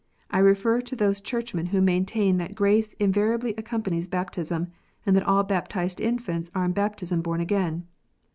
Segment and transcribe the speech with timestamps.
[0.31, 4.69] I refer to those Churchmen who maintain that grace in variably accompanies baptism,
[5.05, 7.85] and that all baptized infants are in baptism born again.